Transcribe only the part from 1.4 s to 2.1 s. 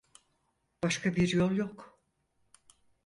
yok.